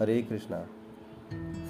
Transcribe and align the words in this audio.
हरे 0.00 0.22
कृष्णा। 0.22 0.66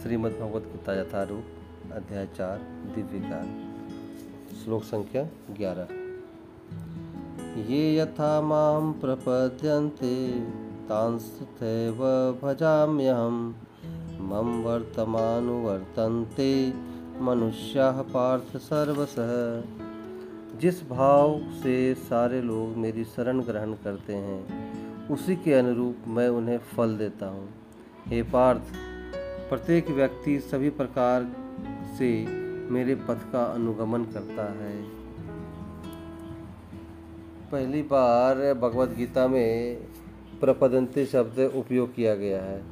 श्रीमद् 0.03 0.33
भगवत 0.33 0.63
गीता 0.63 1.01
यथारूप, 1.01 1.45
अध्याय 1.93 2.27
चार, 2.27 2.59
दिव्य 2.95 3.19
ज्ञान। 3.19 3.75
श्लोक 4.65 4.83
संख्या 4.83 5.29
ग्यारह। 5.57 5.89
ये 7.61 7.97
यथा 7.97 8.41
माँ 8.41 8.93
प्रपद्यन्ते 8.93 10.41
तांस्तथैव 10.89 11.97
भजाम्यहं। 12.43 13.55
मम 14.21 14.63
वर्तमानुवर्तन्ते, 14.63 16.73
मनुष्याः 17.21 18.03
पार्थ 18.03 18.57
सर्वसः 18.57 19.63
जिस 20.59 20.89
भाव 20.89 21.39
से 21.39 21.95
सारे 21.95 22.43
लोग 22.43 22.69
मेरी 22.69 23.05
शरण 23.05 23.41
ग्रहण 23.41 23.73
करते 23.73 24.15
हैं, 24.15 24.69
उसी 25.09 25.37
के 25.37 25.55
अनुरूप 25.55 25.97
मैं 26.09 26.29
उन्हें 26.29 26.59
फल 26.59 26.97
देता 26.97 27.27
हूँ। 27.27 27.49
हे 28.09 28.23
पार्थ, 28.23 28.61
प्रत्येक 29.49 29.89
व्यक्ति 29.89 30.39
सभी 30.41 30.69
प्रकार 30.71 31.27
से 31.99 32.09
मेरे 32.71 32.95
पथ 32.95 33.33
का 33.33 33.43
अनुगमन 33.45 34.05
करता 34.05 34.45
है। 34.53 34.77
पहली 37.53 37.83
बार 37.83 38.55
भगवत 38.55 38.89
गीता 38.89 39.27
में 39.29 39.77
प्रपदंती 40.41 41.05
शब्द 41.07 41.41
उपयोग 41.55 41.95
किया 41.95 42.15
गया 42.15 42.43
है, 42.43 42.63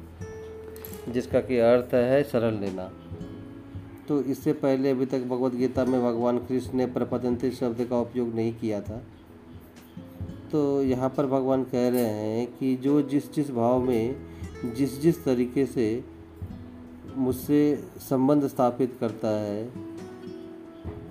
जिसका 1.09 1.41
कि 1.41 1.59
अर्थ 1.59 1.93
है 1.93 2.23
शरण 2.23 2.59
लेना। 2.59 2.89
तो 4.07 4.21
इससे 4.21 4.53
पहले 4.53 4.91
अभी 4.91 5.05
तक 5.05 5.23
भगवत 5.23 5.55
गीता 5.55 5.85
में 5.85 6.01
भगवान 6.01 6.37
कृष्ण 6.37 6.77
ने 6.77 6.85
प्रपदंती 6.85 7.51
शब्द 7.51 7.83
का 7.85 7.99
उपयोग 7.99 8.33
नहीं 8.35 8.53
किया 8.53 8.81
था। 8.81 9.01
तो 10.51 10.83
यहाँ 10.83 11.09
पर 11.09 11.25
भगवान 11.25 11.63
कह 11.63 11.87
रहे 11.89 12.01
हैं 12.01 12.47
कि 12.59 12.75
जो 12.75 13.01
जिस 13.01 13.33
जिस 13.33 13.51
भाव 13.51 13.79
में 13.81 14.36
जिस 14.65 15.01
जिस 15.01 15.23
तरीके 15.23 15.65
से 15.65 16.03
मुझसे 17.15 17.83
संबंध 17.99 18.47
स्थापित 18.47 18.97
करता 18.99 19.27
है, 19.27 19.71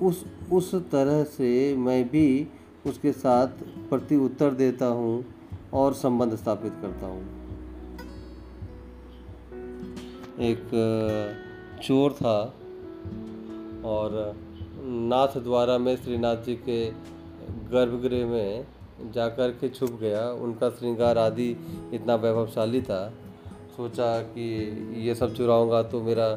उस 0.02 0.24
उस 0.52 0.74
तरह 0.74 1.24
से 1.24 1.76
मैं 1.76 2.08
भी 2.08 2.48
उसके 2.86 3.12
साथ 3.12 3.46
प्रति 3.90 4.16
उत्तर 4.16 4.50
देता 4.50 4.86
हूँ 4.86 5.24
और 5.72 5.94
संबंध 5.94 6.34
स्थापित 6.34 6.72
करता 6.82 7.06
हूँ। 7.06 7.22
एक 10.40 10.68
चोर 11.82 12.12
था 12.12 12.38
और 13.84 14.36
नाथ 14.84 15.38
द्वारा 15.38 15.78
में 15.78 15.96
श्रीनाथ 15.96 16.36
जी 16.36 16.54
के 16.54 16.90
गर्भगृह 17.70 18.26
में 18.26 18.66
जाकर 19.12 19.50
के 19.50 19.68
छुप 19.68 19.90
गया। 19.90 20.30
उनका 20.30 20.70
श्रृंगार 20.70 21.18
आदि 21.18 21.56
इतना 21.92 22.14
वैभवशाली 22.14 22.82
था। 22.82 23.12
सोचा 23.76 24.18
कि 24.28 24.44
ये 24.98 25.14
सब 25.14 25.34
चुराऊँगा 25.34 25.82
तो 25.82 26.02
मेरा 26.02 26.28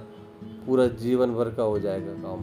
पूरा 0.65 0.87
जीवन 0.97 1.33
भर 1.33 1.49
का 1.49 1.63
हो 1.63 1.79
जाएगा 1.79 2.13
काम। 2.23 2.41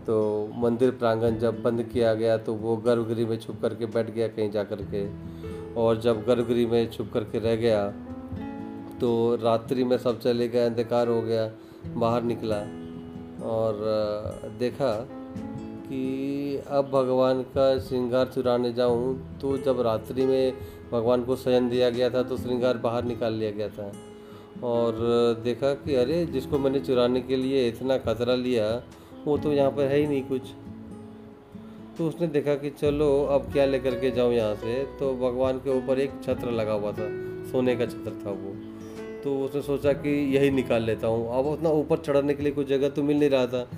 तो 0.00 0.16
मंदिर 0.56 0.90
प्रांगण 0.90 1.38
जब 1.38 1.62
बंद 1.62 1.82
किया 1.82 2.14
गया 2.14 2.36
तो 2.38 2.54
वो 2.54 2.76
गर्भगृह 2.76 3.28
में 3.28 3.38
छुप 3.38 3.60
करके 3.62 3.86
बैठ 3.86 4.10
गया 4.10 4.28
कहीं 4.28 4.50
जा 4.50 4.64
कर 4.64 4.82
के 4.94 5.06
और 5.74 6.00
जब 6.00 6.24
गर्भगृह 6.24 6.68
में 6.68 6.90
छुप 6.90 7.10
करके 7.14 7.38
रह 7.38 7.56
गया 7.56 7.86
तो 9.00 9.10
रात्रि 9.36 9.84
में 9.84 9.96
सब 9.98 10.20
चले 10.20 10.48
गए, 10.48 10.66
अंधकार 10.66 11.08
हो 11.08 11.20
गया, 11.22 11.50
बाहर 11.96 12.22
निकला। 12.22 12.56
और 13.48 13.78
देखा 14.58 14.92
कि 15.84 16.62
अब 16.70 16.90
भगवान 16.90 17.42
का 17.54 17.78
श्रृंगार 17.78 18.26
चुराने 18.26 18.72
जाऊँ 18.72 19.38
तो 19.40 19.56
जब 19.58 19.80
रात्रि 19.80 20.26
में 20.26 20.52
भगवान 20.92 21.22
को 21.24 21.36
शयन 21.36 21.68
दिया 21.68 21.90
गया 21.90 22.10
था 22.10 22.22
तो 22.22 22.36
श्रृंगार 22.36 22.78
बाहर 22.78 23.04
निकाल 23.04 23.34
लिया 23.34 23.50
गया 23.50 23.68
था। 23.68 23.92
और 24.64 24.96
देखा 25.44 25.72
कि 25.74 25.94
अरे, 25.94 26.24
जिसको 26.26 26.58
मैंने 26.58 26.80
चुराने 26.80 27.20
के 27.20 27.36
लिए 27.36 27.68
इतना 27.68 27.96
खतरा 27.98 28.34
लिया, 28.34 28.82
वो 29.24 29.36
तो 29.38 29.52
यहाँ 29.52 29.70
पर 29.70 29.84
है 29.84 29.98
ही 29.98 30.06
नहीं 30.06 30.22
कुछ। 30.22 30.42
तो 31.98 32.08
उसने 32.08 32.26
देखा 32.26 32.54
कि 32.54 32.70
चलो, 32.70 33.08
अब 33.24 33.52
क्या 33.52 33.64
लेकर 33.66 33.94
के 33.94 34.10
जाऊँ 34.10 34.32
यहाँ 34.34 34.54
से? 34.54 34.82
तो 34.98 35.12
भगवान 35.14 35.58
के 35.58 35.76
ऊपर 35.78 35.98
एक 35.98 36.12
छत्र 36.24 36.50
लगा 36.50 36.72
हुआ 36.72 36.92
था, 36.92 37.08
सोने 37.50 37.76
का 37.76 37.86
छत्र 37.86 38.12
था 38.26 38.30
वो। 38.30 38.54
तो 39.24 39.38
उसने 39.44 39.62
सोचा 39.62 39.92
कि 39.92 40.10
यही 40.36 40.50
निकाल 40.50 40.82
लेता 40.82 41.06
हूँ। 41.06 41.38
अब 41.38 41.46
उतना 41.46 41.70
ऊपर 41.70 41.98
चढ़ने 41.98 42.34
के 42.34 42.42
लिए 42.42 42.52
कोई 42.52 42.64
जगह 42.64 42.88
तो 42.88 43.02
मिल 43.02 43.18
नहीं 43.18 43.30
रहा 43.30 43.46
था। 43.46 43.68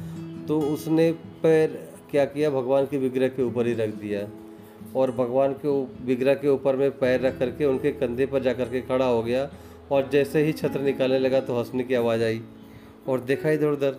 तो 0.48 0.60
उसने 0.60 1.10
पैर 1.42 1.78
क्या 2.10 2.24
किया, 2.24 2.50
भगवान 2.50 2.86
के 2.86 2.98
विग्रह 2.98 3.28
के 3.28 3.42
ऊपर 3.42 3.66
ही 3.66 3.72
रख 3.74 3.94
दिया। 3.94 4.26
और 4.96 5.10
भगवान 5.10 5.52
के 5.64 5.68
विग्रह 6.04 6.34
के 6.34 6.48
ऊपर 6.48 6.76
में 6.76 6.90
पैर 6.98 7.20
रख 7.20 7.38
करके 7.38 7.64
उनके 7.64 7.92
कंधे 7.92 8.26
पर 8.26 8.42
जा 8.42 8.52
करके 8.52 8.80
खड़ा 8.80 9.06
हो 9.06 9.22
गया 9.22 9.48
और 9.92 10.08
जैसे 10.08 10.42
ही 10.42 10.52
छत्र 10.52 10.80
निकालने 10.80 11.18
लगा 11.18 11.40
तो 11.40 11.58
हंसने 11.58 11.84
की 11.84 11.94
आवाज़ 11.94 12.22
आई। 12.22 12.40
और 13.08 13.20
देखा 13.20 13.50
इधर 13.50 13.68
उधर 13.68 13.96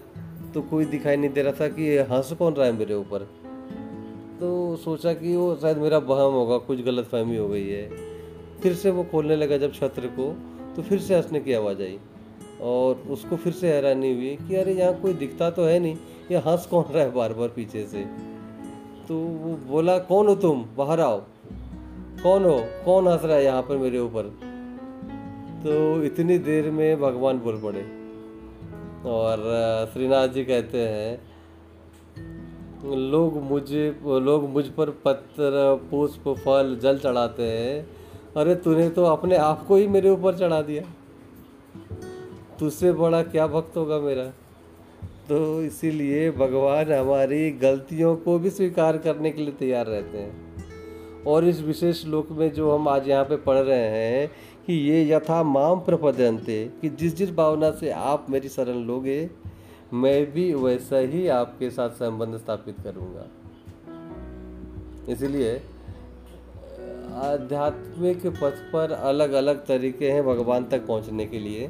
तो 0.54 0.62
कोई 0.62 0.86
दिखाई 0.86 1.18
नहीं 1.18 1.30
दे 1.30 1.42
रहा 1.42 1.54
था 1.54 1.68
कि 1.68 1.98
हंस 2.12 2.32
कौन 2.34 2.54
रहा 2.54 2.66
है 2.68 2.74
मेरे 2.74 2.94
ऊपर। 2.94 3.28
तो 4.40 4.76
सोचा 4.76 5.14
कि 5.14 5.36
वो 5.36 5.56
शायद 5.56 5.78
मेरा 5.78 6.00
बहम 6.00 6.34
होगा, 6.34 6.58
कुछ 6.58 6.84
गलत 6.84 7.06
फहमी 7.06 7.38
हो 7.38 7.48
गई 7.48 7.68
है। 7.68 7.90
फिर 8.62 8.74
से 8.74 8.92
वो 8.92 9.04
खोलने 9.04 9.36
लगा 9.36 9.58
जब 9.58 9.74
छत्र 9.74 10.08
को 10.10 10.32
तो 10.76 10.82
फिर 10.82 11.00
से 11.00 11.16
हंसने 11.16 11.40
की 11.40 11.54
आवाज़ 11.54 11.82
आई। 11.82 12.00
और 12.62 13.04
उसको 13.10 13.36
फिर 13.36 13.54
से 13.54 13.74
हैरानी 13.74 14.14
हुई 14.14 14.36
कि 14.48 14.56
अरे 14.56 14.74
यहाँ 14.74 15.00
कोई 15.02 15.14
दिखता 15.14 15.50
तो 15.50 15.66
है 15.66 15.80
नहीं, 15.80 15.98
ये 16.32 16.38
हंस 16.38 16.66
कौन 16.66 16.86
रहा 16.92 17.04
है 17.04 17.12
बार 17.12 17.34
बार 17.34 17.48
पीछे 17.48 17.86
से? 17.86 18.06
तो 19.08 19.18
वो 19.18 19.56
बोला, 19.68 19.98
कौन 20.00 20.28
हो 20.28 20.36
तुम? 20.36 20.66
बाहर 20.78 21.00
आओ। 21.00 21.22
कौन 22.24 22.46
हो? 22.46 22.60
कौन 22.86 23.08
हंस 23.08 23.24
रहा 23.24 23.36
है 23.36 23.44
यहाँ 23.46 23.62
पर 23.62 23.78
मेरे 23.78 24.00
ऊपर? 24.00 24.24
तो 25.64 26.04
इतनी 26.04 26.38
देर 26.38 26.70
में 26.72 27.00
भगवान 27.02 27.40
बोल 27.40 27.60
पड़े 27.64 27.82
और 29.10 29.90
श्रीनाथ 29.94 30.28
जी 30.28 30.44
कहते 30.46 30.82
हैं, 30.82 31.22
लोग 32.96 33.42
मुझे, 33.42 34.00
लोग 34.04 34.50
मुझ 34.50 34.66
पर 34.68 34.90
पत्थर 35.06 35.80
पुष्प, 35.92 36.28
फल, 36.46 36.78
जल 36.82 36.98
चढ़ाते 36.98 37.44
हैं। 37.44 37.88
अरे, 38.38 38.56
तूने 38.56 38.90
तो 38.90 39.04
अपने 39.06 39.36
आप 39.36 39.66
को 39.68 39.76
ही 39.76 39.88
मेरे 39.88 40.10
ऊपर 40.10 40.38
चढ़ा 40.38 40.62
दिया। 40.62 40.84
तुझसे 42.60 42.92
बड़ा 42.94 43.22
क्या 43.24 43.48
भक्त 43.48 43.78
होगा 43.78 44.00
मेरा? 44.00 44.32
तो 45.30 45.62
इसीलिए 45.62 46.32
भगवान 46.32 46.92
हमारी 46.92 47.52
गलतियों 47.52 48.16
को 48.16 48.40
भी 48.40 48.50
स्वीकार 48.50 48.98
करने 48.98 49.32
के 49.32 49.42
लिए 49.42 49.54
तैयार 49.54 49.86
रहते 49.86 50.18
हैं। 50.18 51.24
और 51.24 51.46
इस 51.46 51.62
विशेष 51.62 52.02
श्लोक 52.02 52.32
में 52.32 52.52
जो 52.54 52.72
हम 52.72 52.88
आज 52.88 53.08
यहाँ 53.08 53.26
पे 53.26 53.36
पढ़ 53.36 53.58
रहे 53.58 53.88
हैं 53.90 54.28
कि 54.68 54.74
ये 54.74 55.14
यथा 55.14 55.44
माम 55.44 55.80
प्रपदंते 55.80 56.72
कि 56.82 56.90
जिस 56.90 57.16
जिस 57.16 57.32
भावना 57.32 57.72
से 57.72 57.90
आप 57.92 58.26
मेरी 58.30 58.50
शरण 58.50 58.84
लोगे, 58.84 59.30
मैं 59.94 60.32
भी 60.32 60.54
वैसा 60.54 60.98
ही 60.98 61.28
आपके 61.28 61.70
साथ 61.70 61.90
संबंध 61.90 62.38
स्थापित 62.38 62.76
करूँगा। 62.84 63.26
इसलिए 65.12 65.56
आध्यात्मिक 67.14 68.26
पथ 68.28 68.62
पर 68.74 68.92
अलग 68.92 69.32
अलग 69.32 69.66
तरीके 69.66 70.12
हैं 70.12 70.24
भगवान 70.26 70.66
तक 70.66 70.86
पहुँचने 70.86 71.26
के 71.26 71.40
लिए। 71.40 71.70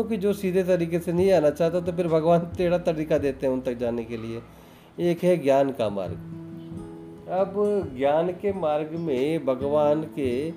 क्योंकि 0.00 0.16
जो 0.16 0.32
सीधे 0.32 0.62
तरीके 0.62 0.98
से 0.98 1.12
नहीं 1.12 1.32
आना 1.32 1.50
चाहता 1.50 1.80
तो 1.80 1.92
फिर 1.92 2.08
भगवान 2.08 2.40
टेढ़ा 2.56 2.78
तरीका 2.78 3.18
देते 3.18 3.46
हैं 3.46 3.54
उन 3.54 3.60
तक 3.60 3.74
जाने 3.74 4.04
के 4.04 4.16
लिए। 4.16 4.40
एक 5.10 5.24
है 5.24 5.36
ज्ञान 5.36 5.70
का 5.70 5.88
मार्ग। 5.88 6.12
अब 7.28 7.52
ज्ञान 7.98 8.28
के 8.28 8.52
मार्ग 8.52 8.90
में 8.92 9.46
भगवान 9.46 10.02
के 10.02 10.50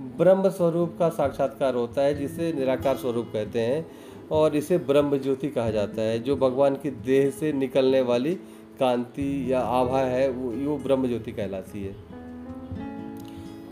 ब्रह्म 0.00 0.48
स्वरूप 0.48 0.96
का 0.98 1.08
साक्षात्कार 1.08 1.74
होता 1.74 2.02
है, 2.02 2.14
जिसे 2.14 2.52
निराकार 2.52 2.96
स्वरूप 2.96 3.30
कहते 3.32 3.60
हैं, 3.60 3.86
और 4.32 4.56
इसे 4.56 4.78
ब्रह्म 4.78 5.18
ज्योति 5.18 5.48
कहा 5.48 5.70
जाता 5.70 6.02
है, 6.02 6.18
जो 6.18 6.36
भगवान 6.36 6.74
की 6.74 6.90
देह 6.90 7.30
से 7.30 7.52
निकलने 7.52 8.00
वाली 8.00 8.34
कांति 8.80 9.52
या 9.52 9.60
आभा 9.60 10.00
है, 10.00 10.30
वो 10.30 10.70
वो 10.70 10.78
ब्रह्म 10.78 11.08
ज्योति 11.08 11.32
कहलाती 11.32 11.84
है। 11.84 11.92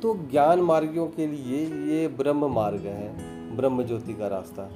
तो 0.02 0.14
ज्ञान 0.30 0.60
मार्गियों 0.60 1.06
के 1.06 1.26
लिए 1.26 1.66
ये 1.66 2.08
ब्रह्म 2.08 2.54
मार्ग 2.54 2.80
है, 2.80 3.38
ब्रह्म 3.56 3.82
ज्योति 3.82 4.14
का 4.14 4.28
रास्ता। 4.28 4.70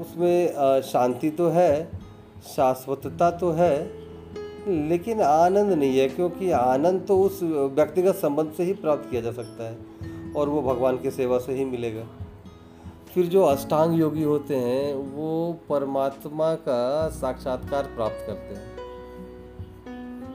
उसमें 0.00 0.82
शांति 0.82 1.30
तो 1.30 1.48
है, 1.48 1.84
शाश्वतता 2.46 3.30
तो 3.30 3.50
है, 3.50 3.74
लेकिन 4.68 5.20
आनंद 5.20 5.72
नहीं 5.72 5.98
है, 5.98 6.08
क्योंकि 6.08 6.50
आनंद 6.50 7.04
तो 7.08 7.18
उस 7.20 7.40
व्यक्तिगत 7.42 8.14
संबंध 8.14 8.52
से 8.52 8.62
ही 8.62 8.72
प्राप्त 8.74 9.10
किया 9.10 9.20
जा 9.20 9.32
सकता 9.32 9.64
है, 9.64 9.76
और 10.36 10.48
वो 10.48 10.62
भगवान 10.62 10.96
की 10.96 11.10
सेवा 11.10 11.38
से 11.38 11.52
ही 11.52 11.64
मिलेगा। 11.64 12.06
फिर 13.14 13.26
जो 13.26 13.42
अष्टांग 13.42 13.98
योगी 13.98 14.22
होते 14.22 14.56
हैं, 14.56 14.94
वो 14.94 15.52
परमात्मा 15.68 16.54
का 16.54 17.08
साक्षात्कार 17.10 17.82
प्राप्त 17.86 18.26
करते 18.26 18.54
हैं। 18.54 18.74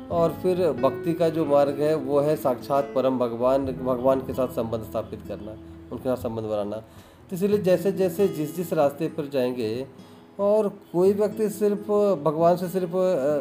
और 0.10 0.32
फिर 0.34 0.72
भक्ति 0.74 1.14
का 1.14 1.30
जो 1.30 1.46
मार्ग 1.46 1.80
है, 1.80 1.94
वो 1.96 2.20
है 2.20 2.36
साक्षात 2.36 2.92
परम 2.96 3.18
भगवान 3.20 3.66
भगवान 3.66 4.20
के 4.20 4.34
साथ 4.34 4.48
संबंध 4.48 4.84
स्थापित 4.84 5.20
करना, 5.28 5.52
उनके 5.92 6.04
साथ 6.04 6.18
संबंध 6.18 6.46
बनाना। 6.46 6.82
तो 7.32 7.36
इसलिए 7.36 7.60
जैसे 7.60 7.92
जैसे 7.92 8.28
जिस 8.28 8.56
जिस 8.56 8.74
रास्ते 8.74 9.08
पर 9.08 9.28
जाएँगे 9.28 9.88
और 10.40 10.68
कोई 10.94 11.14
व्यक्ति 11.14 11.50
सिर्फ़ 11.50 11.92
भगवान 12.24 12.58
से 12.58 12.68
सिर्फ़ 12.70 12.92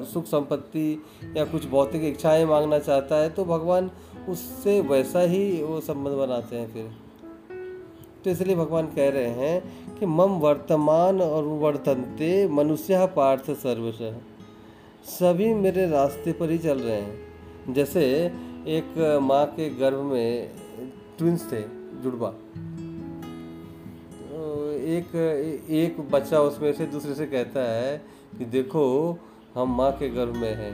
सुख 0.04 0.24
संपत्ति 0.24 1.02
या 1.36 1.44
कुछ 1.44 1.66
भौतिक 1.66 2.04
इच्छाएँ 2.04 2.44
मांगना 2.44 2.78
चाहता 2.78 3.16
है 3.16 3.30
तो 3.30 3.44
भगवान 3.44 3.90
उससे 4.28 4.80
वैसा 4.80 5.20
ही 5.20 5.62
वो 5.62 5.80
संबंध 5.80 6.14
बनाते 6.14 6.56
हैं 6.56 6.72
फिर। 6.72 6.90
तो 8.24 8.30
इसलिए 8.30 8.56
भगवान 8.56 8.86
कह 8.86 9.08
रहे 9.10 9.26
हैं 9.26 9.96
कि 9.98 10.06
मम 10.06 10.38
वर्तमान 10.38 11.20
और 11.20 11.44
वर्तनते 11.44 12.48
मनुष्य 12.48 13.06
पार्थ 13.06 13.50
सर्वश। 13.50 13.98
सभी 15.10 15.54
मेरे 15.54 15.90
रास्ते 15.90 16.32
पर 16.32 16.50
ही 16.50 16.58
चल 16.58 16.78
रहे 16.78 17.00
हैं। 17.00 17.74
जैसे 17.74 18.04
एक 18.68 19.18
माँ 19.22 19.46
के 19.46 19.70
गर्भ 19.70 19.98
में 19.98 20.50
ट्विंस 21.18 21.52
थे, 21.52 21.62
जुड़वा। 22.02 22.34
एक 25.00 25.70
एक 25.70 26.10
बच्चा 26.10 26.40
उसमें 26.40 26.72
से 26.72 26.86
दूसरे 26.86 27.14
से 27.14 27.26
कहता 27.26 27.60
है 27.60 28.02
कि 28.38 28.44
देखो, 28.44 29.16
हम 29.54 29.76
माँ 29.76 29.92
के 29.92 30.08
गर्भ 30.08 30.34
में 30.34 30.54
हैं। 30.54 30.72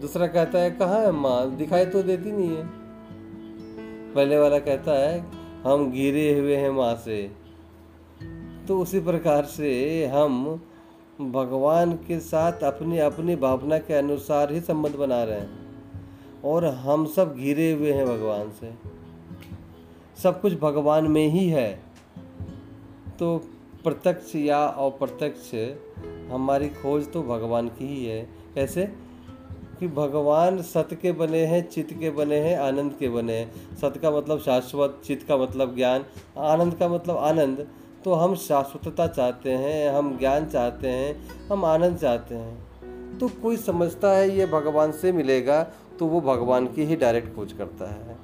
दूसरा 0.00 0.26
कहता 0.26 0.58
है, 0.58 0.70
कहाँ 0.70 1.00
है 1.00 1.10
माँ? 1.10 1.56
दिखाई 1.56 1.86
तो 1.86 2.02
देती 2.02 2.32
नहीं 2.32 2.48
है। 2.48 2.68
पहले 4.14 4.38
वाला 4.38 4.58
कहता 4.58 4.92
है, 4.92 5.26
हम 5.64 5.90
गिरे 5.90 6.38
हुए 6.38 6.56
हैं 6.56 6.70
माँ 6.70 6.94
से। 6.94 7.30
तो 8.68 8.80
उसी 8.80 9.00
प्रकार 9.00 9.44
से 9.44 10.06
हम 10.06 10.62
भगवान 11.20 11.92
के 11.92 12.20
साथ 12.20 12.52
अपनी 12.52 12.98
अपनी 12.98 13.36
भावना 13.36 13.78
के 13.78 13.94
अनुसार 13.94 14.52
ही 14.52 14.60
संबंध 14.60 14.94
बना 14.94 15.24
रहे 15.24 15.40
हैं। 15.40 15.68
और 16.44 16.64
हम 16.64 17.06
सब 17.06 17.36
घिरे 17.36 17.72
हुए 17.72 17.92
हैं 17.92 18.06
भगवान 18.06 18.50
से। 18.50 18.98
सब 20.22 20.40
कुछ 20.40 20.54
भगवान 20.54 21.04
में 21.04 21.26
ही 21.26 21.48
है। 21.48 21.87
तो 23.18 23.38
प्रत्यक्ष 23.84 24.36
या 24.36 24.64
अप्रत्यक्ष, 24.64 25.54
हमारी 26.32 26.68
खोज 26.68 27.12
तो 27.12 27.22
भगवान 27.22 27.68
की 27.68 27.86
ही 27.86 28.06
है। 28.06 28.28
कैसे? 28.54 28.86
कि 29.80 29.88
भगवान 29.88 30.62
सत्य 30.62 30.96
के 30.96 31.12
बने 31.12 31.46
हैं, 31.46 31.70
चित्त 31.70 31.94
के 32.00 32.10
बने 32.10 32.36
हैं, 32.36 32.58
आनंद 32.58 32.94
के 33.00 33.08
बने 33.08 33.32
हैं। 33.32 33.76
सत 33.76 33.94
का 34.02 34.10
मतलब 34.10 34.38
शाश्वत, 34.38 35.02
चित्त 35.04 35.28
का 35.28 35.36
मतलब 35.36 35.76
ज्ञान, 35.76 36.04
आनंद 36.38 36.74
का 36.74 36.88
मतलब 36.88 37.16
आनंद। 37.16 37.68
तो 38.04 38.12
हम 38.12 38.34
शाश्वतता 38.34 39.06
चाहते 39.06 39.52
हैं, 39.52 39.90
हम 39.90 40.18
ज्ञान 40.18 40.46
चाहते 40.46 40.88
हैं, 40.88 41.28
हम 41.46 41.64
आनंद 41.64 41.96
चाहते 41.96 42.34
हैं। 42.34 42.68
तो 43.18 43.28
कोई 43.28 43.56
समझता 43.56 44.12
है 44.12 44.36
ये 44.36 44.46
भगवान 44.46 44.92
से 44.92 45.12
मिलेगा 45.12 45.62
तो 45.98 46.06
वो 46.06 46.20
भगवान 46.20 46.66
की 46.66 46.84
ही 46.84 46.96
डायरेक्ट 46.96 47.36
खोज 47.36 47.52
करता 47.52 47.90
है। 47.90 48.16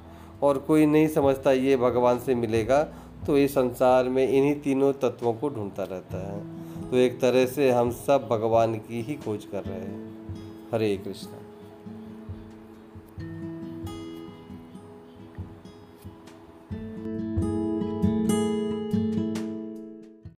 और 0.43 0.57
कोई 0.57 0.85
नहीं 0.85 1.07
समझता 1.07 1.51
ये 1.51 1.77
भगवान 1.77 2.19
से 2.19 2.35
मिलेगा 2.35 2.87
तो 3.27 3.37
ये 3.37 3.47
संसार 3.47 4.09
में 4.09 4.27
इन्हीं 4.27 4.55
तीनों 4.55 4.93
तत्वों 4.93 5.33
को 5.33 5.49
ढूंढता 5.49 5.83
रहता 5.83 6.33
है। 6.33 6.65
तो 6.91 6.97
एक 6.97 7.19
तरह 7.19 7.45
से 7.45 7.71
हम 7.71 7.91
सब 7.91 8.27
भगवान 8.31 8.75
की 8.75 9.01
ही 9.01 9.15
खोज 9.15 9.45
कर 9.45 9.63
रहे 9.63 9.79
हैं। 9.79 10.17
हरे 10.73 10.97
कृष्ण। 10.97 11.44